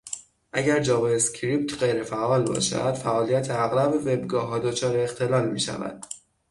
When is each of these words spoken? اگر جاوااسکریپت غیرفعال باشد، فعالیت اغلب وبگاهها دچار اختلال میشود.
اگر 0.53 0.79
جاوااسکریپت 0.79 1.73
غیرفعال 1.83 2.43
باشد، 2.45 2.93
فعالیت 2.93 3.47
اغلب 3.49 3.93
وبگاهها 3.95 4.59
دچار 4.59 4.97
اختلال 4.99 5.49
میشود. 5.51 6.05